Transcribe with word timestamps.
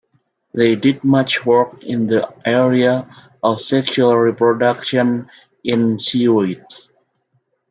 They 0.55 0.73
did 0.73 1.03
much 1.03 1.45
work 1.45 1.83
in 1.83 2.07
the 2.07 2.33
area 2.43 3.15
of 3.43 3.61
sexual 3.61 4.17
reproduction 4.17 5.29
in 5.63 5.99
seaweeds. 5.99 6.89